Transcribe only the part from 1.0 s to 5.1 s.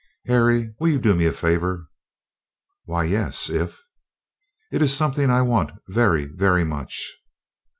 me a favor?" "Why, yes if" "It is